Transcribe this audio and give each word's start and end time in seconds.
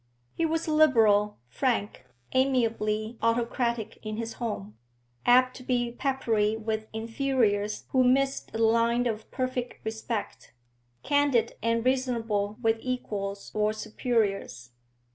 He 0.33 0.47
was 0.47 0.67
liberal, 0.67 1.37
frank, 1.47 2.07
amiably 2.33 3.19
autocratic 3.21 3.99
in 4.03 4.17
his 4.17 4.33
home, 4.41 4.75
apt 5.27 5.55
to 5.57 5.63
be 5.63 5.91
peppery 5.91 6.57
with 6.57 6.87
inferiors 6.91 7.83
who 7.89 8.03
missed 8.03 8.51
the 8.51 8.57
line 8.57 9.05
of 9.05 9.29
perfect 9.29 9.85
respect, 9.85 10.53
candid 11.03 11.53
and 11.61 11.85
reasonable 11.85 12.57
with 12.63 12.79
equals 12.81 13.51
or 13.53 13.73
superiors. 13.73 14.71